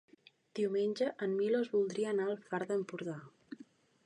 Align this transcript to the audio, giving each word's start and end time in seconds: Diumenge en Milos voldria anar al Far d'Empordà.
Diumenge 0.59 1.11
en 1.27 1.35
Milos 1.43 1.71
voldria 1.75 2.11
anar 2.15 2.27
al 2.31 2.41
Far 2.49 2.65
d'Empordà. 2.73 3.21